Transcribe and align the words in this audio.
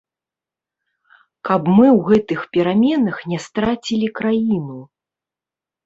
Каб 1.51 1.61
мы 1.75 1.85
ў 1.97 2.09
гэтых 2.09 2.39
пераменах 2.57 3.23
не 3.35 3.39
страцілі 3.47 4.07
краіну. 4.21 4.79